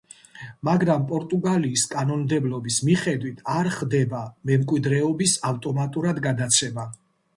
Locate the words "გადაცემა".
6.29-6.89